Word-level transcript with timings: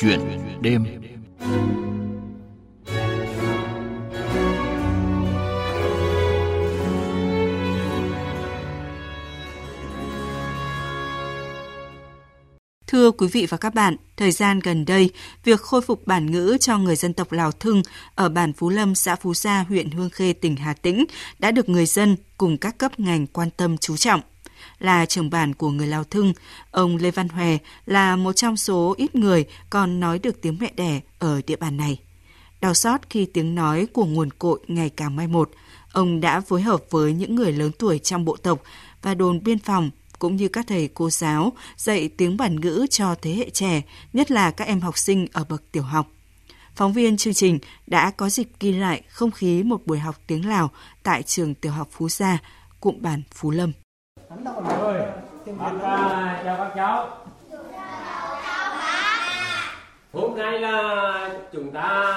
Chuyện 0.00 0.20
đêm 0.60 0.84
Thưa 12.86 13.10
quý 13.10 13.28
vị 13.32 13.46
và 13.46 13.56
các 13.56 13.74
bạn, 13.74 13.96
thời 14.16 14.30
gian 14.30 14.60
gần 14.60 14.84
đây, 14.84 15.10
việc 15.44 15.60
khôi 15.60 15.80
phục 15.80 16.06
bản 16.06 16.30
ngữ 16.30 16.56
cho 16.60 16.78
người 16.78 16.96
dân 16.96 17.12
tộc 17.12 17.32
Lào 17.32 17.52
Thưng 17.52 17.82
ở 18.14 18.28
bản 18.28 18.52
Phú 18.52 18.68
Lâm, 18.70 18.94
xã 18.94 19.16
Phú 19.16 19.34
Gia, 19.34 19.64
huyện 19.68 19.90
Hương 19.90 20.10
Khê, 20.10 20.32
tỉnh 20.32 20.56
Hà 20.56 20.74
Tĩnh 20.74 21.04
đã 21.38 21.50
được 21.50 21.68
người 21.68 21.86
dân 21.86 22.16
cùng 22.38 22.58
các 22.58 22.78
cấp 22.78 23.00
ngành 23.00 23.26
quan 23.26 23.50
tâm 23.50 23.78
chú 23.78 23.96
trọng. 23.96 24.20
Là 24.78 25.06
trưởng 25.06 25.30
bản 25.30 25.54
của 25.54 25.70
người 25.70 25.86
Lào 25.86 26.04
Thưng, 26.04 26.32
ông 26.70 26.96
Lê 26.96 27.10
Văn 27.10 27.28
Hòe 27.28 27.58
là 27.86 28.16
một 28.16 28.32
trong 28.32 28.56
số 28.56 28.94
ít 28.98 29.14
người 29.14 29.44
còn 29.70 30.00
nói 30.00 30.18
được 30.18 30.40
tiếng 30.40 30.56
mẹ 30.60 30.72
đẻ 30.76 31.00
ở 31.18 31.40
địa 31.46 31.56
bàn 31.56 31.76
này. 31.76 31.98
Đau 32.60 32.74
xót 32.74 33.00
khi 33.10 33.26
tiếng 33.26 33.54
nói 33.54 33.86
của 33.92 34.04
nguồn 34.04 34.30
cội 34.30 34.60
ngày 34.68 34.90
càng 34.90 35.16
mai 35.16 35.26
một, 35.26 35.50
ông 35.92 36.20
đã 36.20 36.40
phối 36.40 36.62
hợp 36.62 36.82
với 36.90 37.12
những 37.12 37.34
người 37.34 37.52
lớn 37.52 37.70
tuổi 37.78 37.98
trong 37.98 38.24
bộ 38.24 38.36
tộc 38.36 38.62
và 39.02 39.14
đồn 39.14 39.42
biên 39.44 39.58
phòng 39.58 39.90
cũng 40.18 40.36
như 40.36 40.48
các 40.48 40.66
thầy 40.68 40.88
cô 40.94 41.10
giáo 41.10 41.52
dạy 41.76 42.08
tiếng 42.08 42.36
bản 42.36 42.60
ngữ 42.60 42.86
cho 42.90 43.14
thế 43.22 43.34
hệ 43.34 43.50
trẻ, 43.50 43.82
nhất 44.12 44.30
là 44.30 44.50
các 44.50 44.64
em 44.64 44.80
học 44.80 44.98
sinh 44.98 45.26
ở 45.32 45.44
bậc 45.44 45.72
tiểu 45.72 45.82
học. 45.82 46.08
Phóng 46.74 46.92
viên 46.92 47.16
chương 47.16 47.34
trình 47.34 47.58
đã 47.86 48.10
có 48.10 48.28
dịp 48.28 48.48
ghi 48.60 48.72
lại 48.72 49.02
không 49.08 49.30
khí 49.30 49.62
một 49.62 49.86
buổi 49.86 49.98
học 49.98 50.20
tiếng 50.26 50.48
Lào 50.48 50.70
tại 51.02 51.22
trường 51.22 51.54
tiểu 51.54 51.72
học 51.72 51.88
Phú 51.90 52.08
Gia, 52.08 52.38
cụm 52.80 52.94
bản 53.00 53.22
Phú 53.34 53.50
Lâm. 53.50 53.72
Bác 54.30 54.36
chào 56.44 56.56
các 56.58 56.72
cháu. 56.76 57.08
Hôm 60.12 60.38
nay 60.38 60.60
là 60.60 61.30
chúng 61.52 61.72
ta 61.72 62.14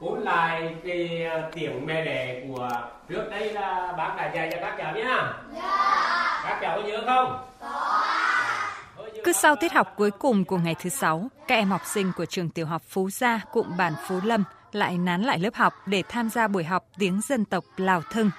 ôn 0.00 0.20
lại 0.20 0.74
cái 0.84 1.26
tiếng 1.52 1.86
mẹ 1.86 2.04
đẻ 2.04 2.44
của 2.48 2.68
trước 3.08 3.24
đây 3.30 3.52
là 3.52 3.94
bác 3.96 4.14
đã 4.16 4.32
dạy 4.34 4.48
cho 4.52 4.56
các 4.60 4.74
cháu 4.78 4.94
nhá. 4.94 5.32
Các 6.42 6.58
cháu 6.60 6.76
có 6.76 6.88
nhớ 6.88 7.02
không? 7.06 7.46
Cứ 9.24 9.32
sau 9.32 9.56
tiết 9.56 9.72
học 9.72 9.94
cuối 9.96 10.10
cùng 10.10 10.44
của 10.44 10.58
ngày 10.58 10.74
thứ 10.82 10.90
sáu, 10.90 11.28
các 11.48 11.54
em 11.54 11.68
học 11.70 11.82
sinh 11.84 12.12
của 12.16 12.24
trường 12.26 12.50
tiểu 12.50 12.66
học 12.66 12.82
Phú 12.88 13.10
Gia, 13.10 13.40
cụm 13.52 13.76
bản 13.76 13.92
Phú 14.08 14.20
Lâm 14.24 14.44
lại 14.72 14.98
nán 14.98 15.22
lại 15.22 15.38
lớp 15.38 15.54
học 15.54 15.74
để 15.86 16.02
tham 16.08 16.30
gia 16.30 16.48
buổi 16.48 16.64
học 16.64 16.84
tiếng 16.98 17.20
dân 17.28 17.44
tộc 17.44 17.64
Lào 17.76 18.02
Thưng. 18.10 18.30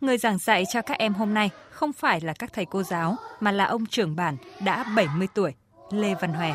Người 0.00 0.18
giảng 0.18 0.38
dạy 0.38 0.64
cho 0.72 0.82
các 0.82 0.98
em 0.98 1.14
hôm 1.14 1.34
nay 1.34 1.50
không 1.74 1.92
phải 1.92 2.20
là 2.20 2.32
các 2.38 2.52
thầy 2.52 2.64
cô 2.64 2.82
giáo, 2.82 3.16
mà 3.40 3.52
là 3.52 3.64
ông 3.64 3.86
trưởng 3.86 4.16
bản 4.16 4.36
đã 4.60 4.84
70 4.96 5.28
tuổi, 5.34 5.54
Lê 5.90 6.14
Văn 6.14 6.32
Hòe. 6.32 6.54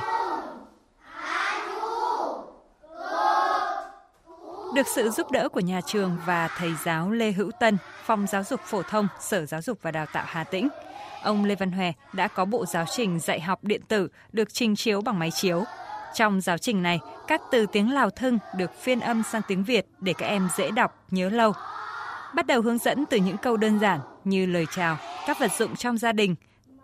Được 4.76 4.88
sự 4.96 5.10
giúp 5.10 5.32
đỡ 5.32 5.50
của 5.50 5.60
nhà 5.60 5.82
trường 5.82 6.18
và 6.26 6.48
thầy 6.58 6.74
giáo 6.84 7.12
Lê 7.12 7.32
Hữu 7.32 7.52
Tân, 7.60 7.78
Phòng 8.06 8.28
Giáo 8.28 8.44
dục 8.44 8.60
Phổ 8.66 8.84
thông, 8.84 9.08
Sở 9.20 9.46
Giáo 9.46 9.62
dục 9.62 9.80
và 9.82 9.92
Đào 9.92 10.06
tạo 10.14 10.24
Hà 10.28 10.44
Tĩnh, 10.44 10.70
ông 11.24 11.46
Lê 11.46 11.56
Văn 11.56 11.72
Hòe 11.72 11.92
đã 12.14 12.28
có 12.28 12.46
bộ 12.46 12.66
giáo 12.66 12.86
trình 12.92 13.20
dạy 13.20 13.42
học 13.42 13.60
điện 13.64 13.82
tử 13.88 14.08
được 14.32 14.54
trình 14.54 14.76
chiếu 14.76 15.02
bằng 15.02 15.20
máy 15.20 15.32
chiếu. 15.32 15.64
Trong 16.16 16.42
giáo 16.42 16.58
trình 16.58 16.84
này, 16.84 17.00
các 17.28 17.42
từ 17.52 17.66
tiếng 17.66 17.94
Lào 17.94 18.10
Thưng 18.10 18.38
được 18.56 18.72
phiên 18.82 19.00
âm 19.00 19.24
sang 19.24 19.42
tiếng 19.48 19.64
Việt 19.64 19.86
để 20.00 20.14
các 20.14 20.26
em 20.26 20.50
dễ 20.58 20.72
đọc, 20.72 21.04
nhớ 21.12 21.30
lâu. 21.30 21.54
Bắt 22.34 22.46
đầu 22.46 22.62
hướng 22.62 22.78
dẫn 22.78 23.06
từ 23.06 23.18
những 23.18 23.38
câu 23.38 23.58
đơn 23.58 23.80
giản 23.80 24.00
như 24.24 24.46
lời 24.46 24.66
chào, 24.76 24.98
các 25.28 25.40
vật 25.40 25.52
dụng 25.58 25.76
trong 25.76 25.98
gia 25.98 26.12
đình. 26.12 26.36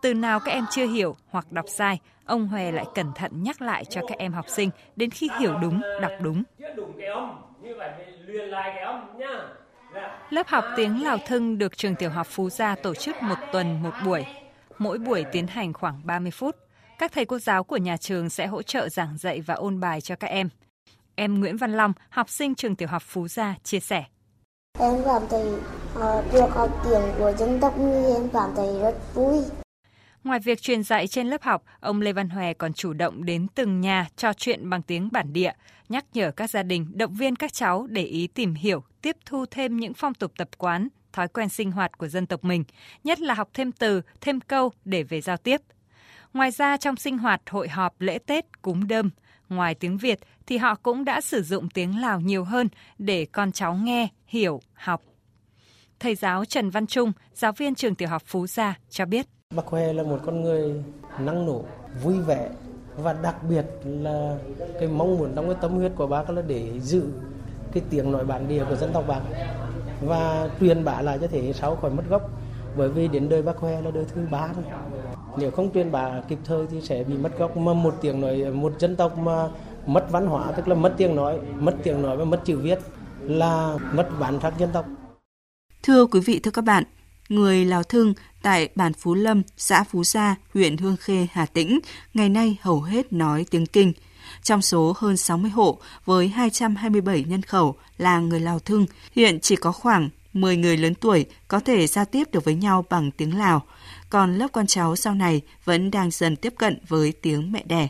Từ 0.01 0.13
nào 0.13 0.39
các 0.39 0.51
em 0.51 0.65
chưa 0.71 0.87
hiểu 0.87 1.15
hoặc 1.29 1.51
đọc 1.51 1.65
sai, 1.67 1.99
ông 2.25 2.47
Hòe 2.47 2.71
lại 2.71 2.85
cẩn 2.95 3.13
thận 3.15 3.43
nhắc 3.43 3.61
lại 3.61 3.85
cho 3.85 4.01
các 4.07 4.17
em 4.17 4.33
học 4.33 4.45
sinh 4.49 4.69
đến 4.95 5.09
khi 5.09 5.29
hiểu 5.39 5.57
đúng, 5.61 5.81
đọc 6.01 6.11
đúng. 6.21 6.43
Lớp 10.29 10.47
học 10.47 10.65
tiếng 10.75 11.03
Lào 11.03 11.17
Thưng 11.17 11.57
được 11.57 11.77
trường 11.77 11.95
tiểu 11.95 12.09
học 12.09 12.27
Phú 12.29 12.49
Gia 12.49 12.75
tổ 12.75 12.93
chức 12.93 13.15
một 13.21 13.37
tuần 13.51 13.83
một 13.83 13.93
buổi. 14.05 14.25
Mỗi 14.77 14.97
buổi 14.97 15.25
tiến 15.31 15.47
hành 15.47 15.73
khoảng 15.73 16.01
30 16.03 16.31
phút. 16.31 16.55
Các 16.99 17.11
thầy 17.11 17.25
cô 17.25 17.39
giáo 17.39 17.63
của 17.63 17.77
nhà 17.77 17.97
trường 17.97 18.29
sẽ 18.29 18.47
hỗ 18.47 18.61
trợ 18.61 18.89
giảng 18.89 19.17
dạy 19.17 19.41
và 19.41 19.53
ôn 19.53 19.79
bài 19.79 20.01
cho 20.01 20.15
các 20.15 20.27
em. 20.27 20.49
Em 21.15 21.39
Nguyễn 21.39 21.57
Văn 21.57 21.71
Long, 21.71 21.93
học 22.09 22.29
sinh 22.29 22.55
trường 22.55 22.75
tiểu 22.75 22.87
học 22.87 23.03
Phú 23.05 23.27
Gia, 23.27 23.55
chia 23.63 23.79
sẻ. 23.79 24.03
Em 24.79 25.03
cảm 25.05 25.21
thấy 25.29 25.47
uh, 25.95 26.33
được 26.33 26.49
học 26.49 26.81
tiếng 26.83 27.01
của 27.17 27.33
dân 27.37 27.59
tộc 27.61 27.77
như 27.77 28.15
em 28.15 28.29
cảm 28.33 28.49
thấy 28.55 28.79
rất 28.81 28.95
vui. 29.13 29.37
Ngoài 30.23 30.39
việc 30.39 30.61
truyền 30.61 30.83
dạy 30.83 31.07
trên 31.07 31.27
lớp 31.27 31.43
học, 31.43 31.63
ông 31.79 32.01
Lê 32.01 32.13
Văn 32.13 32.29
Hòe 32.29 32.53
còn 32.53 32.73
chủ 32.73 32.93
động 32.93 33.25
đến 33.25 33.47
từng 33.55 33.81
nhà 33.81 34.07
trò 34.15 34.33
chuyện 34.33 34.69
bằng 34.69 34.81
tiếng 34.81 35.09
bản 35.11 35.33
địa, 35.33 35.51
nhắc 35.89 36.05
nhở 36.13 36.31
các 36.31 36.49
gia 36.49 36.63
đình, 36.63 36.87
động 36.93 37.13
viên 37.13 37.35
các 37.35 37.53
cháu 37.53 37.87
để 37.89 38.03
ý 38.03 38.27
tìm 38.27 38.53
hiểu, 38.53 38.83
tiếp 39.01 39.17
thu 39.25 39.45
thêm 39.51 39.77
những 39.77 39.93
phong 39.93 40.13
tục 40.13 40.31
tập 40.37 40.49
quán, 40.57 40.87
thói 41.13 41.27
quen 41.27 41.49
sinh 41.49 41.71
hoạt 41.71 41.97
của 41.97 42.07
dân 42.07 42.25
tộc 42.25 42.43
mình, 42.43 42.63
nhất 43.03 43.19
là 43.19 43.33
học 43.33 43.49
thêm 43.53 43.71
từ, 43.71 44.01
thêm 44.21 44.41
câu 44.41 44.71
để 44.85 45.03
về 45.03 45.21
giao 45.21 45.37
tiếp. 45.37 45.61
Ngoài 46.33 46.51
ra 46.51 46.77
trong 46.77 46.95
sinh 46.95 47.17
hoạt 47.17 47.41
hội 47.49 47.69
họp 47.69 48.01
lễ 48.01 48.19
Tết, 48.19 48.61
cúng 48.61 48.87
đơm, 48.87 49.09
ngoài 49.49 49.75
tiếng 49.75 49.97
Việt 49.97 50.19
thì 50.45 50.57
họ 50.57 50.75
cũng 50.75 51.05
đã 51.05 51.21
sử 51.21 51.43
dụng 51.43 51.69
tiếng 51.69 52.01
Lào 52.01 52.19
nhiều 52.19 52.43
hơn 52.43 52.69
để 52.97 53.25
con 53.25 53.51
cháu 53.51 53.75
nghe, 53.75 54.07
hiểu, 54.27 54.61
học. 54.73 55.01
Thầy 55.99 56.15
giáo 56.15 56.45
Trần 56.45 56.69
Văn 56.69 56.87
Trung, 56.87 57.11
giáo 57.33 57.51
viên 57.51 57.75
trường 57.75 57.95
tiểu 57.95 58.09
học 58.09 58.21
Phú 58.25 58.47
Gia 58.47 58.75
cho 58.89 59.05
biết. 59.05 59.25
Bác 59.55 59.65
Huệ 59.65 59.93
là 59.93 60.03
một 60.03 60.19
con 60.25 60.41
người 60.41 60.83
năng 61.19 61.45
nổ, 61.45 61.65
vui 62.03 62.19
vẻ 62.19 62.49
và 62.97 63.13
đặc 63.13 63.35
biệt 63.49 63.65
là 63.85 64.37
cái 64.79 64.87
mong 64.87 65.17
muốn 65.17 65.31
trong 65.35 65.45
cái 65.45 65.57
tâm 65.61 65.71
huyết 65.71 65.91
của 65.95 66.07
bác 66.07 66.29
là 66.29 66.41
để 66.41 66.79
giữ 66.79 67.03
cái 67.71 67.83
tiếng 67.89 68.11
nói 68.11 68.25
bản 68.25 68.47
địa 68.47 68.65
của 68.69 68.75
dân 68.75 68.93
tộc 68.93 69.07
bác 69.07 69.21
và 70.01 70.49
truyền 70.59 70.83
bá 70.83 71.01
lại 71.01 71.17
cho 71.21 71.27
thế 71.27 71.41
hệ 71.41 71.53
sau 71.53 71.75
khỏi 71.75 71.91
mất 71.91 72.03
gốc 72.09 72.29
bởi 72.77 72.89
vì 72.89 73.07
đến 73.07 73.29
đời 73.29 73.41
bác 73.41 73.57
Huệ 73.57 73.81
là 73.81 73.91
đời 73.91 74.05
thứ 74.13 74.27
ba 74.31 74.47
rồi 74.47 74.65
nếu 75.39 75.51
không 75.51 75.71
truyền 75.73 75.91
bá 75.91 76.21
kịp 76.27 76.39
thời 76.45 76.67
thì 76.71 76.81
sẽ 76.81 77.03
bị 77.03 77.17
mất 77.17 77.39
gốc. 77.39 77.57
Mà 77.57 77.73
một 77.73 77.95
tiếng 78.01 78.21
nói 78.21 78.51
một 78.51 78.73
dân 78.79 78.95
tộc 78.95 79.17
mà 79.17 79.47
mất 79.85 80.07
văn 80.11 80.27
hóa 80.27 80.51
tức 80.51 80.67
là 80.67 80.75
mất 80.75 80.93
tiếng 80.97 81.15
nói 81.15 81.39
mất 81.59 81.75
tiếng 81.83 82.01
nói 82.01 82.17
và 82.17 82.25
mất 82.25 82.41
chữ 82.45 82.57
viết 82.57 82.79
là 83.21 83.77
mất 83.93 84.09
bản 84.19 84.39
sắc 84.41 84.53
dân 84.59 84.69
tộc. 84.73 84.85
Thưa 85.83 86.05
quý 86.05 86.19
vị, 86.19 86.39
thưa 86.39 86.51
các 86.51 86.63
bạn, 86.65 86.83
người 87.29 87.65
Lào 87.65 87.83
Thưng 87.83 88.13
tại 88.41 88.69
bản 88.75 88.93
Phú 88.93 89.13
Lâm, 89.13 89.41
xã 89.57 89.83
Phú 89.83 90.03
Gia, 90.03 90.35
huyện 90.53 90.77
Hương 90.77 90.97
Khê, 90.97 91.27
Hà 91.31 91.45
Tĩnh, 91.45 91.79
ngày 92.13 92.29
nay 92.29 92.57
hầu 92.61 92.81
hết 92.81 93.13
nói 93.13 93.45
tiếng 93.49 93.65
Kinh. 93.65 93.93
Trong 94.43 94.61
số 94.61 94.93
hơn 94.97 95.17
60 95.17 95.51
hộ 95.51 95.79
với 96.05 96.27
227 96.27 97.23
nhân 97.23 97.41
khẩu 97.41 97.75
là 97.97 98.19
người 98.19 98.39
Lào 98.39 98.59
Thưng, 98.59 98.85
hiện 99.11 99.39
chỉ 99.39 99.55
có 99.55 99.71
khoảng 99.71 100.09
10 100.33 100.57
người 100.57 100.77
lớn 100.77 100.95
tuổi 100.95 101.25
có 101.47 101.59
thể 101.59 101.87
giao 101.87 102.05
tiếp 102.05 102.23
được 102.31 102.45
với 102.45 102.55
nhau 102.55 102.85
bằng 102.89 103.11
tiếng 103.11 103.37
Lào, 103.37 103.65
còn 104.09 104.37
lớp 104.37 104.47
con 104.51 104.67
cháu 104.67 104.95
sau 104.95 105.13
này 105.13 105.41
vẫn 105.63 105.91
đang 105.91 106.11
dần 106.11 106.35
tiếp 106.35 106.53
cận 106.57 106.79
với 106.87 107.13
tiếng 107.21 107.51
mẹ 107.51 107.63
đẻ. 107.65 107.87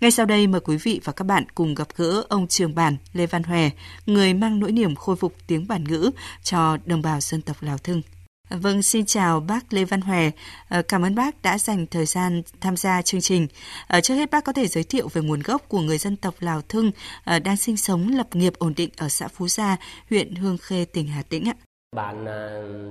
Ngay 0.00 0.10
sau 0.10 0.26
đây 0.26 0.46
mời 0.46 0.60
quý 0.60 0.76
vị 0.76 1.00
và 1.04 1.12
các 1.12 1.24
bạn 1.24 1.44
cùng 1.54 1.74
gặp 1.74 1.88
gỡ 1.96 2.24
ông 2.28 2.46
trường 2.46 2.74
bản 2.74 2.96
Lê 3.12 3.26
Văn 3.26 3.42
Hòe, 3.42 3.70
người 4.06 4.34
mang 4.34 4.60
nỗi 4.60 4.72
niềm 4.72 4.94
khôi 4.94 5.16
phục 5.16 5.34
tiếng 5.46 5.68
bản 5.68 5.84
ngữ 5.84 6.10
cho 6.42 6.78
đồng 6.86 7.02
bào 7.02 7.20
dân 7.20 7.42
tộc 7.42 7.56
Lào 7.60 7.78
Thưng. 7.78 8.02
Vâng, 8.50 8.82
xin 8.82 9.06
chào 9.06 9.40
bác 9.40 9.72
Lê 9.72 9.84
Văn 9.84 10.00
Hòe. 10.00 10.30
Ờ, 10.68 10.82
cảm 10.82 11.02
ơn 11.02 11.14
bác 11.14 11.42
đã 11.42 11.58
dành 11.58 11.86
thời 11.86 12.06
gian 12.06 12.42
tham 12.60 12.76
gia 12.76 13.02
chương 13.02 13.20
trình. 13.20 13.46
Ờ, 13.86 14.00
trước 14.00 14.14
hết 14.14 14.30
bác 14.30 14.44
có 14.44 14.52
thể 14.52 14.66
giới 14.66 14.84
thiệu 14.84 15.08
về 15.08 15.22
nguồn 15.22 15.40
gốc 15.40 15.62
của 15.68 15.80
người 15.80 15.98
dân 15.98 16.16
tộc 16.16 16.34
Lào 16.40 16.62
Thưng 16.62 16.90
ờ, 17.24 17.38
đang 17.38 17.56
sinh 17.56 17.76
sống 17.76 18.08
lập 18.08 18.36
nghiệp 18.36 18.52
ổn 18.58 18.74
định 18.76 18.90
ở 18.96 19.08
xã 19.08 19.28
Phú 19.28 19.48
Gia, 19.48 19.76
huyện 20.10 20.34
Hương 20.34 20.58
Khê, 20.58 20.84
tỉnh 20.84 21.06
Hà 21.06 21.22
Tĩnh 21.22 21.48
ạ. 21.48 21.54
Bản 21.96 22.24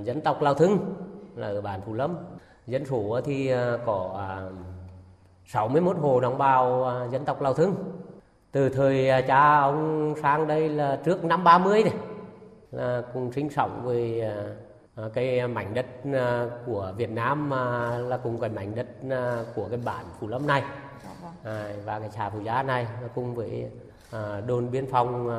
dân 0.05 0.21
tộc 0.23 0.41
Lào 0.41 0.53
Thưng 0.53 0.79
là 1.35 1.47
ở 1.47 1.61
bản 1.61 1.81
Phú 1.85 1.93
Lâm. 1.93 2.15
Dân 2.71 2.85
số 2.85 3.09
ờ, 3.09 3.21
thì 3.21 3.47
ờ, 3.47 3.79
có 3.85 4.15
à, 4.17 4.49
61 5.45 5.97
hộ 5.97 6.19
đồng 6.19 6.37
bào 6.37 6.85
à, 6.85 7.07
dân 7.11 7.25
tộc 7.25 7.41
Lào 7.41 7.53
Thưng. 7.53 7.75
Từ 8.51 8.69
thời 8.69 9.09
à, 9.09 9.21
cha 9.21 9.59
ông 9.59 10.13
sang 10.21 10.47
đây 10.47 10.69
là 10.69 10.99
trước 11.05 11.25
năm 11.25 11.43
30 11.43 11.83
này, 11.83 11.93
là 12.71 13.01
cùng 13.13 13.31
sinh 13.31 13.49
sống 13.49 13.81
với 13.83 14.23
cái 15.13 15.47
mảnh 15.47 15.73
đất 15.73 15.85
của 16.65 16.93
Việt 16.97 17.09
Nam 17.09 17.49
là 18.07 18.19
cùng 18.23 18.39
cái 18.39 18.49
mảnh 18.49 18.75
đất 18.75 18.87
của 19.55 19.67
cái 19.69 19.79
bản 19.85 20.05
Phú 20.19 20.27
Lâm 20.27 20.47
này 20.47 20.63
và 21.85 21.99
cái 21.99 22.09
xã 22.09 22.29
Phú 22.29 22.39
giá 22.41 22.63
này 22.63 22.87
cùng 23.15 23.35
với 23.35 23.69
đồn 24.47 24.71
biên 24.71 24.85
phòng 24.91 25.29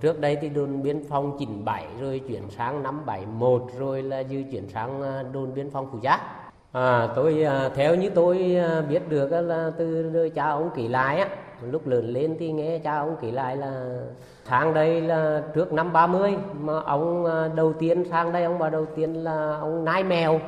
trước 0.00 0.20
đây 0.20 0.38
thì 0.40 0.48
đồn 0.48 0.82
biên 0.82 1.08
phòng 1.08 1.36
97 1.38 1.86
rồi 2.00 2.20
chuyển 2.28 2.50
sang 2.50 2.82
năm 2.82 3.06
71 3.06 3.62
rồi 3.78 4.02
là 4.02 4.22
dư 4.22 4.42
chuyển 4.50 4.68
sang 4.68 5.02
đồn 5.32 5.54
biên 5.54 5.70
phòng 5.70 5.88
Phú 5.92 5.98
giá 6.02 6.39
À, 6.72 7.08
tôi 7.14 7.42
à, 7.42 7.70
theo 7.74 7.94
như 7.94 8.10
tôi 8.10 8.56
à, 8.56 8.82
biết 8.88 9.08
được 9.08 9.30
là 9.30 9.70
từ 9.78 10.28
cha 10.34 10.48
ông 10.50 10.70
kể 10.74 10.88
lại 10.88 11.20
á, 11.20 11.28
lúc 11.62 11.86
lớn 11.86 12.08
lên 12.08 12.36
thì 12.38 12.52
nghe 12.52 12.78
cha 12.78 12.98
ông 12.98 13.16
kể 13.20 13.30
lại 13.30 13.56
là 13.56 13.98
sang 14.44 14.74
đây 14.74 15.00
là 15.00 15.42
trước 15.54 15.72
năm 15.72 15.92
30 15.92 16.36
mà 16.60 16.80
ông 16.80 17.26
à, 17.26 17.48
đầu 17.54 17.72
tiên 17.72 18.04
sang 18.04 18.32
đây 18.32 18.44
ông 18.44 18.58
bà 18.58 18.68
đầu 18.68 18.86
tiên 18.96 19.14
là 19.14 19.56
ông 19.60 19.84
nai 19.84 20.04
mèo, 20.04 20.40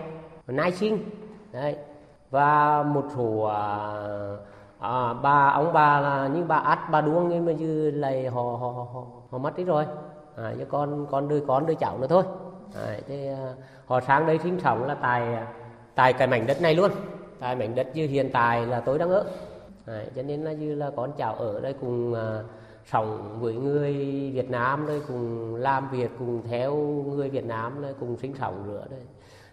nai 0.47 0.73
sinh. 0.73 1.11
Đấy. 1.53 1.77
Và 2.31 2.83
một 2.83 3.05
số 3.17 3.43
à, 4.81 5.15
bà 5.23 5.49
ông 5.49 5.73
bà 5.73 6.01
là 6.01 6.29
như 6.35 6.45
bà 6.45 6.57
ắt 6.57 6.79
bà 6.91 7.01
đuông 7.01 7.29
nhưng 7.29 7.47
mà 7.47 7.53
như 7.53 7.91
lại 7.91 8.27
họ 8.27 8.43
họ 8.43 8.87
họ 8.93 9.05
họ 9.31 9.39
mất 9.39 9.57
đi 9.57 9.65
rồi 9.65 9.85
à, 10.37 10.53
cho 10.59 10.65
con 10.71 11.07
con 11.11 11.29
đứa 11.29 11.41
con 11.41 11.67
đứa 11.67 11.75
cháu 11.75 11.99
nữa 11.99 12.07
thôi 12.07 12.23
à, 12.75 12.97
thế, 13.09 13.35
à, 13.39 13.53
họ 13.87 14.01
sang 14.01 14.27
đây 14.27 14.39
sinh 14.39 14.61
sống 14.61 14.85
là 14.85 14.95
tại 14.95 15.37
tại 15.95 16.13
cái 16.13 16.27
mảnh 16.27 16.47
đất 16.47 16.63
này 16.63 16.75
luôn. 16.75 16.91
Tại 17.41 17.57
mảnh 17.57 17.75
đất 17.75 17.87
như 17.95 18.07
hiện 18.07 18.31
tại 18.33 18.67
là 18.67 18.81
tôi 18.81 18.99
đang 18.99 19.11
ở. 19.11 19.25
Đấy, 19.87 20.07
cho 20.17 20.23
nên 20.23 20.45
là 20.45 20.53
như 20.53 20.75
là 20.75 20.91
con 20.97 21.13
cháu 21.19 21.35
ở 21.35 21.61
đây 21.61 21.75
cùng 21.81 22.15
à, 22.15 22.43
sống 22.93 23.39
với 23.41 23.55
người 23.55 23.93
Việt 24.35 24.51
Nam 24.51 24.87
đây 24.87 25.01
cùng 25.09 25.55
làm 25.55 25.91
việc 25.91 26.11
cùng 26.19 26.43
theo 26.49 26.77
người 27.17 27.29
Việt 27.29 27.45
Nam 27.45 27.83
đây 27.83 27.95
cùng 28.01 28.17
sinh 28.17 28.35
sống 28.41 28.65
nữa 28.67 28.85
đây. 28.91 29.01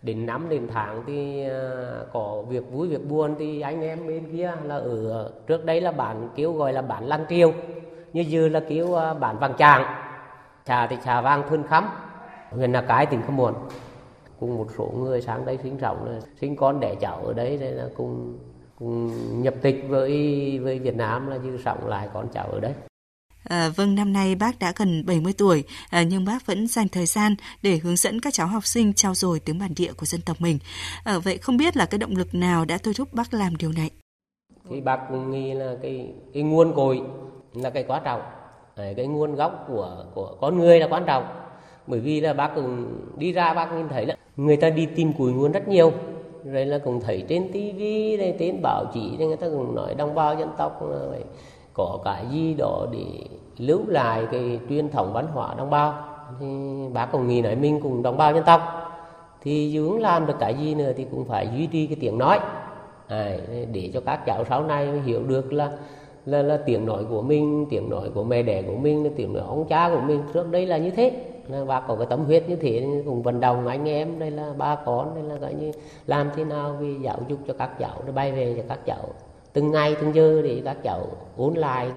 Đến 0.01 0.25
năm 0.25 0.49
đến 0.49 0.67
tháng 0.73 1.03
thì 1.07 1.49
à, 1.49 1.91
có 2.13 2.41
việc 2.49 2.71
vui 2.71 2.87
việc 2.87 3.09
buồn 3.09 3.35
thì 3.39 3.61
anh 3.61 3.81
em 3.81 4.07
bên 4.07 4.37
kia 4.37 4.51
là 4.63 4.75
ở. 4.75 5.31
Trước 5.47 5.65
đây 5.65 5.81
là 5.81 5.91
bản 5.91 6.29
kêu 6.35 6.53
gọi 6.53 6.73
là 6.73 6.81
bản 6.81 7.07
lăng 7.07 7.25
kiều 7.25 7.53
như 8.13 8.23
dư 8.23 8.49
là 8.49 8.59
kêu 8.69 8.95
à, 8.95 9.13
bản 9.13 9.37
vàng 9.37 9.53
tràng. 9.57 9.85
Trà 10.65 10.87
thì 10.87 10.97
trà 11.05 11.21
vàng 11.21 11.43
thươn 11.49 11.63
khắm 11.63 11.89
huyện 12.51 12.71
là 12.71 12.81
cái 12.81 13.05
tỉnh 13.05 13.21
không 13.25 13.35
muộn 13.35 13.53
cùng 14.39 14.57
một 14.57 14.67
số 14.77 14.93
người 14.97 15.21
sang 15.21 15.45
đây 15.45 15.57
sinh 15.63 15.77
sống 15.81 16.21
sinh 16.41 16.55
con 16.55 16.79
đẻ 16.79 16.95
cháu 17.01 17.25
ở 17.25 17.33
đấy 17.33 17.57
đây 17.57 17.71
là 17.71 17.89
cùng 17.97 18.37
cùng 18.79 19.11
nhập 19.43 19.53
tịch 19.61 19.85
với 19.87 20.59
với 20.63 20.79
Việt 20.79 20.95
Nam 20.95 21.27
là 21.27 21.37
như 21.37 21.59
sống 21.65 21.87
lại 21.87 22.09
con 22.13 22.27
cháu 22.33 22.47
ở 22.47 22.59
đấy 22.59 22.73
À, 23.43 23.69
vâng, 23.75 23.95
năm 23.95 24.13
nay 24.13 24.35
bác 24.35 24.59
đã 24.59 24.73
gần 24.75 25.05
70 25.05 25.33
tuổi, 25.37 25.63
à, 25.89 26.03
nhưng 26.03 26.25
bác 26.25 26.45
vẫn 26.45 26.67
dành 26.67 26.87
thời 26.87 27.05
gian 27.05 27.35
để 27.61 27.77
hướng 27.77 27.95
dẫn 27.95 28.21
các 28.21 28.33
cháu 28.33 28.47
học 28.47 28.65
sinh 28.65 28.93
trao 28.93 29.15
dồi 29.15 29.39
tiếng 29.39 29.59
bản 29.59 29.73
địa 29.77 29.93
của 29.93 30.05
dân 30.05 30.21
tộc 30.21 30.37
mình. 30.39 30.59
À, 31.03 31.17
vậy 31.17 31.37
không 31.37 31.57
biết 31.57 31.77
là 31.77 31.85
cái 31.85 31.97
động 31.97 32.15
lực 32.15 32.35
nào 32.35 32.65
đã 32.65 32.77
thôi 32.83 32.93
thúc 32.97 33.13
bác 33.13 33.33
làm 33.33 33.55
điều 33.55 33.71
này? 33.71 33.89
Thì 34.69 34.81
bác 34.81 34.99
cũng 35.09 35.31
nghĩ 35.31 35.53
là 35.53 35.75
cái 35.81 36.13
cái 36.33 36.43
nguồn 36.43 36.73
cội 36.75 37.01
là 37.53 37.69
cái 37.69 37.83
quan 37.87 38.01
trọng, 38.05 38.21
cái 38.75 39.07
nguồn 39.07 39.35
gốc 39.35 39.65
của 39.67 40.05
của 40.13 40.37
con 40.41 40.57
người 40.57 40.79
là 40.79 40.87
quan 40.87 41.03
trọng. 41.07 41.23
Bởi 41.87 41.99
vì 41.99 42.21
là 42.21 42.33
bác 42.33 42.51
cũng 42.55 42.85
đi 43.17 43.31
ra 43.31 43.53
bác 43.53 43.73
nhìn 43.73 43.89
thấy 43.89 44.05
là 44.05 44.15
người 44.45 44.57
ta 44.57 44.69
đi 44.69 44.85
tìm 44.85 45.13
cùi 45.13 45.33
nguồn 45.33 45.51
rất 45.51 45.67
nhiều, 45.67 45.91
rồi 46.43 46.65
là 46.65 46.77
cũng 46.77 47.01
thấy 47.01 47.23
trên 47.27 47.51
tivi 47.51 48.17
đây 48.17 48.35
trên 48.39 48.61
báo 48.61 48.85
chí 48.93 49.17
người 49.19 49.37
ta 49.37 49.47
cũng 49.49 49.75
nói 49.75 49.95
đồng 49.95 50.15
bào 50.15 50.35
dân 50.35 50.49
tộc 50.57 50.89
là 50.89 51.17
có 51.73 51.99
cái 52.05 52.25
gì 52.31 52.53
đó 52.53 52.85
để 52.91 53.05
lưu 53.57 53.79
lại 53.87 54.27
cái 54.31 54.59
truyền 54.69 54.89
thống 54.89 55.13
văn 55.13 55.27
hóa 55.33 55.55
đồng 55.57 55.69
bào. 55.69 55.93
Thì 56.39 56.45
bác 56.93 57.05
cũng 57.11 57.27
nghĩ 57.27 57.41
nói 57.41 57.55
mình 57.55 57.79
cùng 57.83 58.03
đồng 58.03 58.17
bào 58.17 58.33
dân 58.33 58.43
tộc. 58.43 58.61
Thì 59.41 59.71
dù 59.71 59.97
làm 59.97 60.25
được 60.25 60.33
cái 60.39 60.53
gì 60.53 60.75
nữa 60.75 60.91
thì 60.97 61.05
cũng 61.11 61.25
phải 61.25 61.47
duy 61.55 61.67
trì 61.67 61.87
cái 61.87 61.97
tiếng 61.99 62.17
nói. 62.17 62.39
À, 63.07 63.37
để 63.71 63.89
cho 63.93 63.99
các 64.05 64.25
cháu 64.25 64.43
sau 64.49 64.63
này 64.63 64.87
hiểu 65.05 65.23
được 65.23 65.53
là 65.53 65.71
là 66.25 66.41
là 66.41 66.57
tiếng 66.65 66.85
nói 66.85 67.03
của 67.09 67.21
mình 67.21 67.65
tiếng 67.69 67.89
nói 67.89 68.09
của 68.13 68.23
mẹ 68.23 68.43
đẻ 68.43 68.61
của 68.61 68.75
mình 68.75 69.13
tiếng 69.15 69.33
nói 69.33 69.43
ông 69.47 69.65
cha 69.65 69.89
của 69.89 70.01
mình. 70.01 70.21
Trước 70.33 70.51
đây 70.51 70.65
là 70.65 70.77
như 70.77 70.89
thế 70.89 71.11
là 71.49 71.65
bác 71.65 71.81
có 71.87 71.95
cái 71.95 72.07
tấm 72.09 72.25
huyết 72.25 72.49
như 72.49 72.55
thế 72.55 72.87
cùng 73.05 73.23
vận 73.23 73.39
động 73.39 73.67
anh 73.67 73.89
em 73.89 74.19
đây 74.19 74.31
là 74.31 74.53
ba 74.57 74.77
con 74.85 75.15
đây 75.15 75.23
là 75.23 75.35
gọi 75.35 75.53
như 75.53 75.71
làm 76.05 76.29
thế 76.35 76.43
nào 76.43 76.77
vì 76.79 76.95
giáo 77.03 77.19
dục 77.27 77.39
cho 77.47 77.53
các 77.53 77.79
cháu 77.79 78.03
để 78.05 78.11
bay 78.11 78.31
về 78.31 78.53
cho 78.57 78.63
các 78.69 78.79
cháu 78.85 79.13
từng 79.53 79.71
ngày 79.71 79.95
từng 80.01 80.15
giờ 80.15 80.41
để 80.41 80.61
các 80.65 80.77
cháu 80.83 81.07
ôn 81.37 81.53
lại 81.53 81.91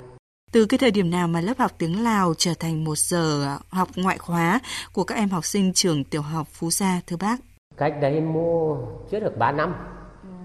từ 0.53 0.67
cái 0.67 0.79
thời 0.79 0.91
điểm 0.91 1.11
nào 1.11 1.29
mà 1.29 1.41
lớp 1.41 1.59
học 1.59 1.71
tiếng 1.79 2.05
Lào 2.05 2.35
trở 2.39 2.51
thành 2.59 2.85
một 2.85 2.99
giờ 2.99 3.57
học 3.69 3.89
ngoại 3.97 4.19
khóa 4.19 4.61
của 4.93 5.05
các 5.05 5.15
em 5.15 5.29
học 5.29 5.45
sinh 5.45 5.73
trường 5.73 6.05
tiểu 6.05 6.23
học 6.23 6.47
Phú 6.51 6.71
Gia 6.71 7.01
thưa 7.07 7.17
bác? 7.17 7.37
Cách 7.77 7.95
đây 8.01 8.21
mua 8.21 8.77
chưa 9.11 9.21
được 9.21 9.39
3 9.39 9.53
năm. 9.53 9.75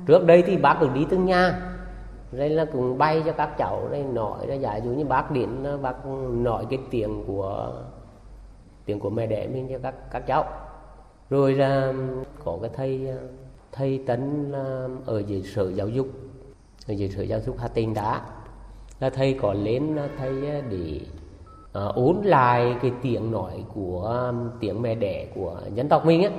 Trước 0.05 0.25
đây 0.25 0.43
thì 0.47 0.57
bác 0.57 0.77
cũng 0.79 0.93
đi 0.93 1.05
từng 1.09 1.25
nhà. 1.25 1.59
Đây 2.31 2.49
là 2.49 2.65
cũng 2.73 2.97
bay 2.97 3.21
cho 3.25 3.31
các 3.31 3.57
cháu 3.57 3.87
đây 3.91 4.03
nói 4.03 4.47
ra 4.47 4.55
giả 4.55 4.77
dụ 4.77 4.89
như 4.89 5.05
bác 5.05 5.31
điện 5.31 5.65
bác 5.81 6.05
nói 6.31 6.65
cái 6.69 6.79
tiếng 6.91 7.23
của 7.27 7.73
tiếng 8.87 8.99
của 8.99 9.09
mẹ 9.09 9.25
đẻ 9.25 9.47
mình 9.47 9.67
cho 9.71 9.77
các 9.83 9.95
các 10.11 10.27
cháu. 10.27 10.45
Rồi 11.29 11.53
là 11.53 11.93
có 12.43 12.57
cái 12.61 12.71
thầy 12.75 13.07
thầy 13.71 14.03
Tấn 14.07 14.51
ở 15.05 15.23
dưới 15.27 15.43
sở 15.43 15.71
giáo 15.71 15.87
dục 15.87 16.07
ở 16.87 16.93
dưới 16.93 17.09
sở 17.09 17.23
giáo 17.23 17.39
dục 17.45 17.55
Hà 17.59 17.67
Tĩnh 17.67 17.93
đã. 17.93 18.21
Là 18.99 19.09
thầy 19.09 19.33
có 19.41 19.53
lên 19.53 19.97
thầy 20.17 20.61
để 20.69 20.99
uh, 21.87 21.95
ôn 21.95 22.15
lại 22.23 22.75
cái 22.81 22.91
tiếng 23.01 23.31
nói 23.31 23.63
của 23.73 24.33
tiếng 24.59 24.81
mẹ 24.81 24.95
đẻ 24.95 25.27
của 25.35 25.61
dân 25.73 25.89
tộc 25.89 26.05
mình 26.05 26.23
á. 26.23 26.29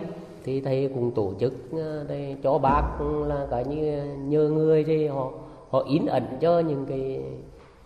Thì 0.44 0.61
thầy 0.61 0.91
cũng 0.94 1.11
tổ 1.11 1.33
chức 1.41 1.53
à, 1.73 2.05
đây 2.09 2.37
cho 2.43 2.59
bác 2.59 2.83
là 3.27 3.47
cả 3.51 3.62
như 3.62 4.05
nhờ 4.25 4.49
người 4.49 4.85
thì 4.85 5.06
họ 5.06 5.31
họ 5.71 5.85
in 5.89 6.06
ẩn 6.06 6.23
cho 6.41 6.59
những 6.61 6.87
cái 6.87 7.23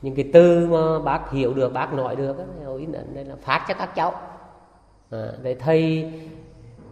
những 0.02 0.14
cái 0.14 0.30
từ 0.32 0.66
mà 0.70 0.98
bác 0.98 1.30
hiểu 1.30 1.54
được 1.54 1.72
bác 1.72 1.94
nói 1.94 2.16
được 2.16 2.36
họ 2.64 2.74
in 2.74 2.92
ẩn 2.92 3.14
đây 3.14 3.24
là 3.24 3.34
phát 3.42 3.64
cho 3.68 3.74
các 3.74 3.94
cháu 3.94 4.12
à, 5.12 5.32
để 5.42 5.54
thầy 5.54 6.12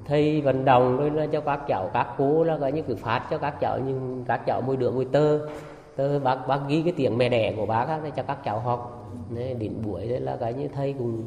thầy 0.04 0.40
vận 0.40 0.64
động 0.64 0.96
rồi 1.14 1.28
cho 1.32 1.40
các 1.40 1.60
cháu 1.68 1.90
các 1.92 2.14
cô 2.18 2.44
là 2.44 2.56
gọi 2.56 2.72
như 2.72 2.82
cứ 2.82 2.96
phát 2.96 3.26
cho 3.30 3.38
các 3.38 3.60
cháu 3.60 3.78
nhưng 3.86 4.24
các 4.26 4.42
cháu 4.46 4.60
mỗi 4.66 4.76
đứa 4.76 4.90
mỗi 4.90 5.04
tơ. 5.04 5.40
Tơ 5.96 6.18
bác 6.18 6.36
bác 6.48 6.60
ghi 6.68 6.82
cái 6.82 6.92
tiếng 6.96 7.18
mẹ 7.18 7.28
đẻ 7.28 7.54
của 7.56 7.66
bác 7.66 7.88
á, 7.88 8.00
cho 8.16 8.22
các 8.22 8.44
cháu 8.44 8.60
học. 8.60 9.10
Nên 9.30 9.58
đến 9.58 9.72
buổi 9.84 10.08
đấy 10.08 10.20
là 10.20 10.36
cái 10.36 10.54
như 10.54 10.68
thầy 10.68 10.94
cùng 10.98 11.22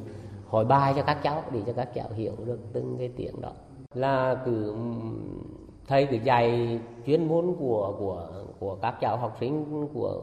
hỏi 0.47 0.65
bài 0.65 0.93
cho 0.95 1.01
các 1.01 1.23
cháu 1.23 1.43
để 1.51 1.59
cho 1.65 1.73
các 1.73 1.93
cháu 1.93 2.07
hiểu 2.15 2.33
được 2.45 2.59
từng 2.73 2.95
cái 2.97 3.09
tiếng 3.15 3.41
đó. 3.41 3.51
Là 3.93 4.35
cứ 4.45 4.75
thầy 5.87 6.05
cứ 6.05 6.17
dạy 6.23 6.79
chuyên 7.05 7.27
môn 7.27 7.55
của 7.59 7.93
của 7.99 8.27
của 8.59 8.75
các 8.75 8.95
cháu 9.01 9.17
học 9.17 9.37
sinh 9.39 9.87
của 9.93 10.21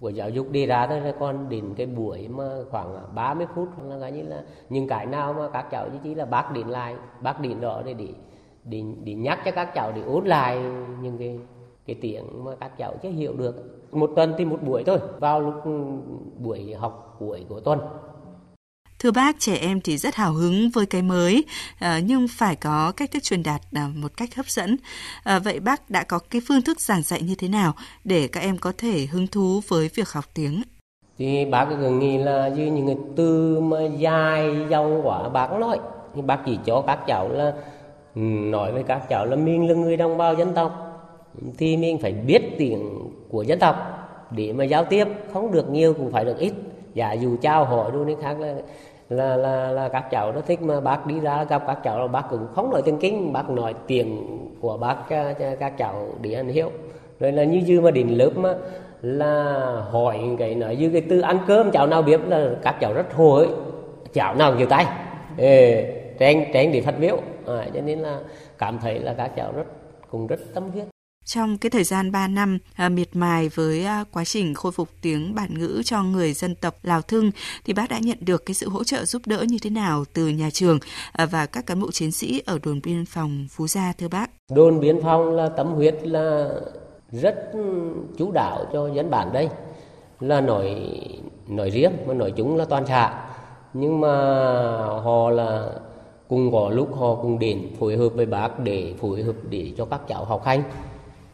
của 0.00 0.08
giáo 0.08 0.30
dục 0.30 0.46
đi 0.50 0.66
ra 0.66 0.86
thôi 0.86 1.00
là 1.00 1.12
còn 1.20 1.48
đến 1.48 1.64
cái 1.76 1.86
buổi 1.86 2.28
mà 2.28 2.44
khoảng 2.70 3.14
30 3.14 3.46
phút 3.54 3.68
là 3.88 3.98
cái 4.00 4.12
như 4.12 4.22
là 4.22 4.42
những 4.68 4.88
cái 4.88 5.06
nào 5.06 5.32
mà 5.32 5.48
các 5.48 5.66
cháu 5.70 5.88
chỉ 6.04 6.14
là 6.14 6.24
bác 6.24 6.52
đến 6.52 6.68
lại 6.68 6.96
bác 7.20 7.40
đến 7.40 7.60
đó 7.60 7.82
để 7.84 7.94
để 7.94 8.08
để, 8.64 8.82
để 9.04 9.14
nhắc 9.14 9.38
cho 9.44 9.50
các 9.50 9.74
cháu 9.74 9.92
để 9.96 10.02
ôn 10.02 10.24
lại 10.24 10.58
những 11.02 11.18
cái 11.18 11.38
cái 11.86 11.96
tiếng 12.00 12.44
mà 12.44 12.56
các 12.60 12.78
cháu 12.78 12.94
chưa 13.02 13.08
hiểu 13.08 13.32
được. 13.36 13.54
Một 13.92 14.10
tuần 14.16 14.34
thì 14.38 14.44
một 14.44 14.58
buổi 14.62 14.84
thôi 14.86 14.98
vào 15.18 15.40
lúc 15.40 15.54
buổi 16.38 16.74
học 16.74 17.16
cuối 17.18 17.46
của 17.48 17.60
tuần. 17.60 17.80
Thưa 19.02 19.10
bác, 19.10 19.36
trẻ 19.38 19.56
em 19.60 19.80
thì 19.80 19.96
rất 19.96 20.14
hào 20.14 20.32
hứng 20.32 20.70
với 20.74 20.86
cái 20.86 21.02
mới, 21.02 21.44
ờ, 21.80 21.98
nhưng 22.04 22.26
phải 22.28 22.56
có 22.56 22.92
cách 22.96 23.10
thức 23.10 23.22
truyền 23.22 23.42
đạt 23.42 23.60
ờ, 23.74 23.80
một 23.94 24.16
cách 24.16 24.34
hấp 24.34 24.46
dẫn. 24.46 24.76
Ờ, 25.24 25.40
vậy 25.44 25.60
bác 25.60 25.90
đã 25.90 26.04
có 26.04 26.18
cái 26.30 26.40
phương 26.48 26.62
thức 26.62 26.80
giảng 26.80 27.02
dạy 27.02 27.22
như 27.22 27.34
thế 27.34 27.48
nào 27.48 27.72
để 28.04 28.28
các 28.32 28.40
em 28.40 28.58
có 28.58 28.72
thể 28.78 29.06
hứng 29.12 29.26
thú 29.26 29.60
với 29.68 29.90
việc 29.94 30.08
học 30.08 30.24
tiếng? 30.34 30.62
Thì 31.18 31.44
bác 31.44 31.66
cứ 31.70 31.90
nghĩ 31.90 32.18
là 32.18 32.48
như 32.48 32.66
những 32.66 32.86
cái 32.86 32.96
từ 33.16 33.60
mà 33.60 33.78
dài 33.98 34.56
dâu 34.70 35.00
quá 35.04 35.28
bác 35.28 35.52
nói. 35.52 35.78
Thì 36.14 36.22
bác 36.22 36.38
chỉ 36.46 36.58
cho 36.64 36.80
các 36.86 36.98
cháu 37.06 37.28
là 37.28 37.52
ừ, 38.14 38.20
nói 38.20 38.72
với 38.72 38.82
các 38.82 39.08
cháu 39.08 39.26
là 39.26 39.36
mình 39.36 39.68
là 39.68 39.74
người 39.74 39.96
đồng 39.96 40.16
bào 40.16 40.34
dân 40.34 40.54
tộc 40.54 40.86
thì 41.58 41.76
mình 41.76 41.98
phải 41.98 42.12
biết 42.12 42.42
tiếng 42.58 42.88
của 43.28 43.42
dân 43.42 43.58
tộc 43.58 43.76
để 44.30 44.52
mà 44.52 44.64
giao 44.64 44.84
tiếp 44.84 45.08
không 45.32 45.52
được 45.52 45.70
nhiều 45.70 45.94
cũng 45.94 46.12
phải 46.12 46.24
được 46.24 46.38
ít 46.38 46.52
giả 46.94 47.12
dù 47.12 47.36
trao 47.36 47.64
hỏi 47.64 47.90
luôn 47.92 48.16
khác 48.22 48.40
là 48.40 48.54
là 49.10 49.36
là 49.36 49.70
là 49.70 49.88
các 49.88 50.10
cháu 50.10 50.32
nó 50.32 50.40
thích 50.40 50.62
mà 50.62 50.80
bác 50.80 51.06
đi 51.06 51.20
ra 51.20 51.44
gặp 51.44 51.62
các 51.66 51.78
cháu 51.84 51.98
là 51.98 52.06
bác 52.06 52.22
cũng 52.30 52.46
không 52.54 52.70
nói 52.70 52.82
tiếng 52.84 52.98
kinh 52.98 53.32
bác 53.32 53.50
nói 53.50 53.74
tiếng 53.86 54.26
của 54.60 54.76
bác 54.76 54.96
à, 55.08 55.34
cho, 55.38 55.46
các 55.60 55.78
cháu 55.78 56.08
để 56.20 56.32
ăn 56.32 56.48
hiểu 56.48 56.70
rồi 57.20 57.32
là 57.32 57.44
như 57.44 57.60
dư 57.66 57.80
mà 57.80 57.90
đến 57.90 58.08
lớp 58.08 58.30
mà 58.36 58.54
là 59.02 59.52
hỏi 59.90 60.20
cái 60.38 60.54
nói 60.54 60.76
như 60.76 60.90
cái 60.90 61.02
từ 61.08 61.20
ăn 61.20 61.38
cơm 61.46 61.70
cháu 61.70 61.86
nào 61.86 62.02
biết 62.02 62.20
là 62.28 62.50
các 62.62 62.76
cháu 62.80 62.94
rất 62.94 63.14
hồ 63.14 63.34
ấy. 63.34 63.48
Cháu 64.12 64.34
nào 64.34 64.54
nhiều 64.54 64.66
tay? 64.66 64.86
Ê, 65.36 65.84
tránh 66.18 66.44
tránh 66.52 66.72
để 66.72 66.80
phát 66.80 66.94
biểu. 66.98 67.16
À, 67.46 67.66
cho 67.74 67.80
nên 67.80 67.98
là 67.98 68.18
cảm 68.58 68.78
thấy 68.78 68.98
là 68.98 69.14
các 69.14 69.30
cháu 69.36 69.52
rất 69.56 69.64
cũng 70.10 70.26
rất 70.26 70.40
tâm 70.54 70.70
huyết 70.70 70.84
trong 71.30 71.58
cái 71.58 71.70
thời 71.70 71.84
gian 71.84 72.12
3 72.12 72.28
năm 72.28 72.58
à, 72.74 72.88
miệt 72.88 73.08
mài 73.12 73.48
với 73.48 73.84
à, 73.84 74.04
quá 74.12 74.24
trình 74.24 74.54
khôi 74.54 74.72
phục 74.72 74.88
tiếng 75.02 75.34
bản 75.34 75.58
ngữ 75.58 75.82
cho 75.84 76.02
người 76.02 76.32
dân 76.32 76.54
tộc 76.54 76.74
Lào 76.82 77.02
Thưng 77.02 77.30
thì 77.64 77.72
bác 77.72 77.90
đã 77.90 77.98
nhận 77.98 78.18
được 78.20 78.46
cái 78.46 78.54
sự 78.54 78.68
hỗ 78.68 78.84
trợ 78.84 79.04
giúp 79.04 79.22
đỡ 79.26 79.44
như 79.48 79.56
thế 79.62 79.70
nào 79.70 80.04
từ 80.12 80.28
nhà 80.28 80.50
trường 80.52 80.78
à, 81.12 81.26
và 81.26 81.46
các 81.46 81.66
cán 81.66 81.80
bộ 81.80 81.90
chiến 81.90 82.12
sĩ 82.12 82.42
ở 82.46 82.58
đồn 82.62 82.80
biên 82.84 83.04
phòng 83.06 83.46
Phú 83.50 83.66
Gia 83.66 83.92
thưa 83.98 84.08
bác? 84.08 84.30
Đồn 84.50 84.80
biên 84.80 85.02
phòng 85.02 85.30
là 85.30 85.48
tấm 85.48 85.66
huyết 85.66 86.06
là 86.06 86.48
rất 87.12 87.52
chú 88.18 88.32
đạo 88.32 88.66
cho 88.72 88.88
dân 88.88 89.10
bản 89.10 89.32
đây. 89.32 89.48
Là 90.20 90.40
nói 90.40 90.90
nói 91.48 91.70
riêng 91.70 91.92
mà 92.06 92.14
nói 92.14 92.32
chúng 92.36 92.56
là 92.56 92.64
toàn 92.64 92.86
xã. 92.86 93.24
Nhưng 93.74 94.00
mà 94.00 94.08
họ 94.76 95.30
là 95.30 95.68
cùng 96.28 96.52
có 96.52 96.68
lúc 96.68 96.96
họ 96.96 97.14
cùng 97.14 97.38
đến 97.38 97.68
phối 97.78 97.96
hợp 97.96 98.08
với 98.08 98.26
bác 98.26 98.60
để 98.60 98.94
phối 99.00 99.22
hợp 99.22 99.34
để 99.50 99.72
cho 99.76 99.84
các 99.84 100.00
cháu 100.08 100.24
học 100.24 100.44
hành 100.44 100.62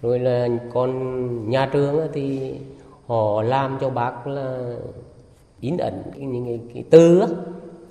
rồi 0.02 0.18
là 0.18 0.48
còn 0.72 1.50
nhà 1.50 1.68
trường 1.72 2.08
thì 2.12 2.54
họ 3.06 3.42
làm 3.42 3.78
cho 3.80 3.90
bác 3.90 4.26
là 4.26 4.76
in 5.60 5.76
ẩn 5.76 6.02
những 6.16 6.46
cái, 6.46 6.60
cái 6.74 6.84
từ 6.90 7.20
á. 7.20 7.26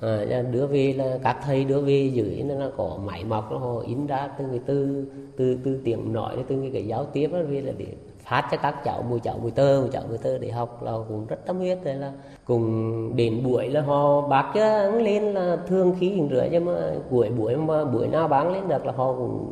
À, 0.02 0.42
đưa 0.52 0.68
về 0.68 0.94
là 0.98 1.18
các 1.24 1.38
thầy 1.46 1.64
đưa 1.64 1.82
về 1.82 2.12
dưới 2.14 2.44
nó 2.44 2.66
có 2.78 2.98
máy 3.06 3.24
móc 3.24 3.52
nó 3.52 3.58
họ 3.58 3.80
in 3.88 4.08
ra 4.08 4.30
từng 4.38 4.48
cái 4.50 4.60
từ 4.66 5.06
từ 5.38 5.58
từ 5.64 5.80
tiếng 5.84 6.14
nói 6.14 6.36
từ 6.48 6.62
cái, 6.62 6.70
cái 6.74 6.88
giáo 6.88 7.06
tiếp 7.06 7.30
đó 7.34 7.40
về 7.50 7.62
là 7.62 7.72
để 7.78 7.86
phát 8.20 8.48
cho 8.52 8.58
các 8.58 8.84
cháu 8.84 9.02
mùi 9.10 9.20
cháu 9.20 9.38
mùi 9.42 9.52
tơ 9.52 9.80
mùi 9.82 9.90
cháu 9.90 10.04
mùi 10.10 10.18
tơ 10.18 10.38
để 10.38 10.52
học 10.52 10.84
là 10.84 10.92
cũng 11.08 11.26
rất 11.28 11.46
tâm 11.46 11.58
huyết. 11.58 11.84
Rồi 11.84 11.96
là 11.96 12.12
cùng 12.46 13.16
đến 13.16 13.44
buổi 13.44 13.70
là 13.70 13.82
họ 13.82 14.22
bác 14.22 14.52
cho 14.56 14.92
lên 14.92 15.24
là 15.24 15.58
thương 15.68 15.96
khí 16.00 16.10
hình 16.10 16.30
rửa 16.32 16.48
nhưng 16.52 16.66
mà 16.66 16.92
buổi 17.10 17.30
buổi 17.30 17.56
mà 17.56 17.86
buổi 17.86 18.08
nào 18.08 18.28
bán 18.28 18.54
lên 18.54 18.68
được 18.68 18.86
là 18.86 18.92
họ 18.92 19.14
cũng 19.14 19.52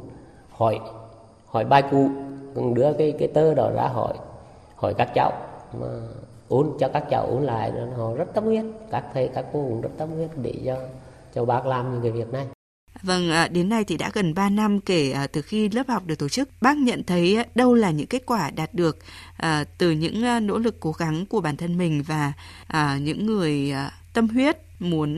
hỏi 0.50 0.80
hỏi 1.46 1.66
bài 1.66 1.84
cụ 1.92 2.08
đưa 2.74 2.94
cái 2.94 3.14
cái 3.20 3.28
tơ 3.28 3.54
đó 3.54 3.72
ra 3.76 3.88
hỏi 3.88 4.14
hỏi 4.76 4.94
các 4.98 5.10
cháu 5.16 5.32
mà 5.80 5.88
ôn 6.48 6.72
cho 6.80 6.88
các 6.88 7.04
cháu 7.10 7.26
ôn 7.26 7.44
lại 7.44 7.72
họ 7.98 8.14
rất 8.16 8.34
tâm 8.34 8.44
huyết 8.44 8.66
các 8.92 9.04
thầy 9.14 9.28
các 9.28 9.46
cô 9.54 9.66
cũng 9.70 9.82
rất 9.82 9.90
tâm 9.98 10.10
huyết 10.10 10.30
để 10.42 10.54
cho 10.66 10.78
cho 11.34 11.46
bác 11.46 11.66
làm 11.66 11.92
những 11.92 12.02
cái 12.02 12.12
việc 12.12 12.34
này 12.34 12.48
Vâng, 13.02 13.32
à, 13.32 13.48
đến 13.48 13.70
nay 13.70 13.84
thì 13.84 13.98
đã 13.98 14.10
gần 14.14 14.34
3 14.34 14.50
năm 14.50 14.80
kể 14.80 15.12
à, 15.12 15.28
từ 15.28 15.42
khi 15.42 15.70
lớp 15.70 15.88
học 15.88 16.04
được 16.06 16.20
tổ 16.20 16.30
chức. 16.30 16.50
Bác 16.62 16.78
nhận 16.78 17.04
thấy 17.04 17.46
đâu 17.56 17.74
là 17.74 17.92
những 17.92 18.08
kết 18.08 18.24
quả 18.26 18.52
đạt 18.56 18.74
được 18.74 18.98
à, 19.38 19.64
từ 19.78 19.92
những 19.92 20.48
nỗ 20.48 20.58
lực 20.58 20.80
cố 20.80 20.92
gắng 20.92 21.26
của 21.26 21.42
bản 21.42 21.58
thân 21.58 21.78
mình 21.78 22.04
và 22.08 22.34
những 23.00 23.26
người 23.26 23.74
tâm 24.14 24.28
huyết 24.28 24.58
muốn 24.80 25.18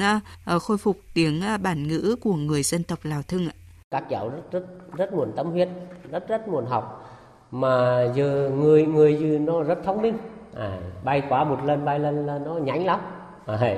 khôi 0.62 0.78
phục 0.78 0.98
tiếng 1.14 1.42
bản 1.64 1.88
ngữ 1.88 2.16
của 2.22 2.34
người 2.34 2.64
dân 2.64 2.84
tộc 2.84 3.00
Lào 3.04 3.22
Thưng 3.22 3.48
ạ? 3.48 3.54
Các 3.92 4.04
cháu 4.10 4.30
rất 4.30 4.52
rất 4.52 4.66
rất 4.98 5.14
muốn 5.14 5.32
tâm 5.36 5.52
huyết, 5.52 5.70
rất 6.12 6.28
rất 6.28 6.48
muốn 6.48 6.66
học 6.66 7.15
mà 7.52 8.04
giờ 8.16 8.52
người 8.58 8.86
người 8.86 9.18
giờ 9.18 9.40
nó 9.40 9.64
rất 9.64 9.80
thông 9.84 10.02
minh. 10.02 10.18
À, 10.56 10.80
bay 11.04 11.24
quá 11.30 11.44
một 11.44 11.58
lần 11.66 11.86
bay 11.86 12.00
lần 12.00 12.26
là 12.26 12.40
nó 12.40 12.54
nhanh 12.54 12.86
lắm. 12.86 13.00
À, 13.46 13.78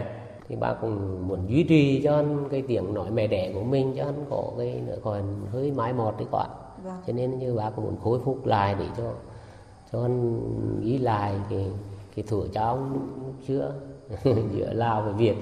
thì 0.50 0.56
bà 0.56 0.74
cũng 0.74 1.28
muốn 1.28 1.50
duy 1.50 1.64
trì 1.64 2.02
cho 2.04 2.16
anh 2.16 2.48
cái 2.52 2.64
tiếng 2.68 2.94
nói 2.94 3.12
mẹ 3.12 3.28
đẻ 3.28 3.52
của 3.54 3.64
mình 3.64 3.94
cho 3.98 4.04
anh 4.04 4.26
có 4.30 4.52
cái 4.58 4.82
nữa 4.88 4.98
còn 5.04 5.48
hơi 5.52 5.72
mái 5.72 5.94
mọt 5.94 6.16
đấy 6.18 6.28
quả 6.32 6.48
vâng. 6.84 6.98
cho 7.08 7.14
nên 7.14 7.40
như 7.40 7.56
bà 7.56 7.70
cũng 7.70 7.86
muốn 7.86 7.98
khôi 8.04 8.20
phục 8.26 8.46
lại 8.46 8.76
để 8.80 8.86
cho 8.98 9.14
cho 9.92 10.02
anh 10.02 10.40
nghĩ 10.82 10.98
lại 10.98 11.36
cái 11.50 11.66
cái 12.16 12.26
thuở 12.28 12.48
cháu 12.54 12.90
chưa 13.48 13.74
giữa 14.54 14.74
Lào 14.74 15.02
và 15.02 15.12
Việt 15.12 15.36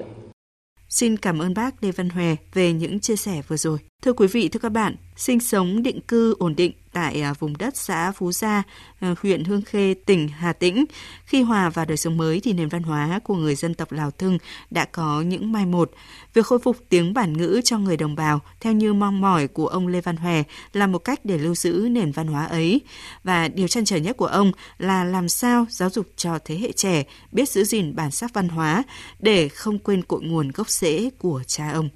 Xin 0.90 1.18
cảm 1.18 1.40
ơn 1.40 1.54
bác 1.54 1.84
Lê 1.84 1.92
Văn 1.92 2.10
Hòe 2.10 2.36
về 2.54 2.74
những 2.74 3.00
chia 3.00 3.16
sẻ 3.16 3.42
vừa 3.48 3.58
rồi. 3.58 3.78
Thưa 4.04 4.14
quý 4.14 4.28
vị, 4.28 4.50
thưa 4.50 4.60
các 4.60 4.72
bạn, 4.72 4.96
sinh 5.16 5.40
sống 5.40 5.84
định 5.84 6.02
cư 6.02 6.36
ổn 6.40 6.56
định 6.56 6.72
tại 6.96 7.22
à, 7.22 7.34
vùng 7.34 7.58
đất 7.58 7.78
xã 7.78 8.12
Phú 8.12 8.32
Gia, 8.32 8.64
à, 9.00 9.16
huyện 9.22 9.44
Hương 9.44 9.62
Khê, 9.62 9.94
tỉnh 10.06 10.28
Hà 10.28 10.54
Tĩnh. 10.54 10.86
Khi 11.26 11.42
hòa 11.42 11.70
vào 11.70 11.86
đời 11.86 11.98
sống 11.98 12.18
mới 12.18 12.40
thì 12.40 12.54
nền 12.54 12.70
văn 12.70 12.84
hóa 12.84 13.20
của 13.24 13.36
người 13.36 13.56
dân 13.56 13.74
tộc 13.74 13.92
Lào 13.92 14.12
Thưng 14.12 14.38
đã 14.72 14.86
có 14.86 15.22
những 15.22 15.52
mai 15.52 15.66
một. 15.66 15.92
Việc 16.34 16.46
khôi 16.46 16.60
phục 16.60 16.78
tiếng 16.90 17.14
bản 17.14 17.34
ngữ 17.34 17.62
cho 17.64 17.78
người 17.78 17.98
đồng 17.98 18.16
bào 18.16 18.40
theo 18.60 18.74
như 18.74 18.94
mong 18.94 19.22
mỏi 19.22 19.48
của 19.48 19.68
ông 19.68 19.88
Lê 19.88 20.02
Văn 20.02 20.18
Hòe 20.18 20.44
là 20.74 20.88
một 20.88 21.00
cách 21.00 21.20
để 21.24 21.38
lưu 21.38 21.56
giữ 21.56 21.88
nền 21.92 22.12
văn 22.12 22.28
hóa 22.28 22.46
ấy. 22.46 22.82
Và 23.24 23.48
điều 23.48 23.68
chăn 23.68 23.86
trở 23.86 23.98
nhất 23.98 24.18
của 24.18 24.26
ông 24.26 24.52
là 24.78 25.04
làm 25.04 25.30
sao 25.30 25.66
giáo 25.70 25.90
dục 25.90 26.08
cho 26.16 26.40
thế 26.46 26.58
hệ 26.58 26.72
trẻ 26.72 27.04
biết 27.32 27.50
giữ 27.50 27.64
gìn 27.64 27.96
bản 27.96 28.12
sắc 28.12 28.34
văn 28.34 28.50
hóa 28.50 28.84
để 29.20 29.50
không 29.50 29.80
quên 29.80 30.04
cội 30.04 30.22
nguồn 30.24 30.52
gốc 30.52 30.70
rễ 30.70 31.10
của 31.20 31.44
cha 31.48 31.72
ông. 31.72 31.90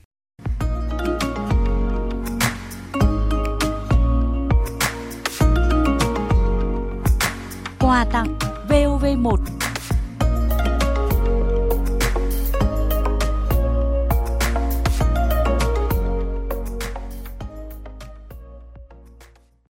Quà 7.99 8.05
tặng 8.05 8.35
VOV1 8.69 9.58